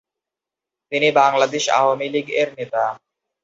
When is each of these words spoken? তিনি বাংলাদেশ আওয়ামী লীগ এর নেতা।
তিনি 0.91 1.07
বাংলাদেশ 1.19 1.63
আওয়ামী 1.79 2.07
লীগ 2.13 2.27
এর 2.41 2.49
নেতা। 2.57 2.83